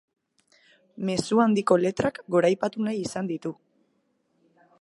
Mezu 1.09 1.43
handiko 1.43 1.77
letrak 1.83 2.19
goraipatu 2.37 2.89
nahi 2.89 3.05
izan 3.09 3.33
ditu. 3.33 3.55